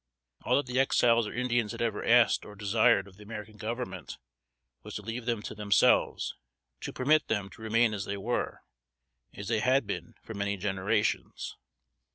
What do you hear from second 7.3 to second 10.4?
to remain as they were, as they had been for